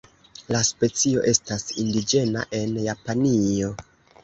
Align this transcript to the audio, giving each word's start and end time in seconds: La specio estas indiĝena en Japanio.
La 0.53 0.61
specio 0.69 1.21
estas 1.33 1.67
indiĝena 1.85 2.47
en 2.63 2.75
Japanio. 2.89 3.73